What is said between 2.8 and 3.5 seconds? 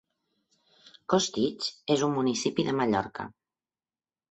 Mallorca.